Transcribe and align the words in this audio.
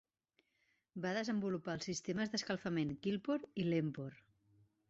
Va 1.03 1.11
desenvolupar 1.17 1.75
els 1.79 1.87
sistemes 1.89 2.33
d'escapament 2.33 2.97
Kylpor 3.05 3.47
i 3.63 3.67
Lempor. 3.73 4.19